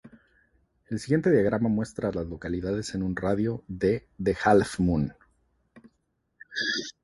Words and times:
El 0.89 0.97
siguiente 0.99 1.29
diagrama 1.29 1.69
muestra 1.69 2.09
a 2.09 2.11
las 2.11 2.25
localidades 2.25 2.95
en 2.95 3.03
un 3.03 3.15
radio 3.15 3.63
de 3.67 4.07
de 4.17 4.35
Half 4.45 4.79
Moon. 4.79 5.13